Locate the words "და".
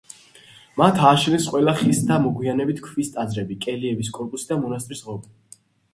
2.11-2.17, 4.53-4.59